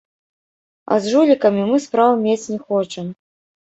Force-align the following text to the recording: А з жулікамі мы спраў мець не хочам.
А 0.95 0.97
з 1.03 1.13
жулікамі 1.13 1.69
мы 1.71 1.77
спраў 1.87 2.11
мець 2.27 2.43
не 2.53 2.59
хочам. 2.67 3.19